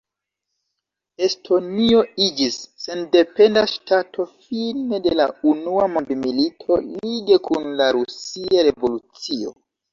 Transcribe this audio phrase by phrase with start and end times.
[1.25, 9.59] Estonio iĝis sendependa ŝtato fine de la unua mondmilito, lige kun la Rusia revolucio.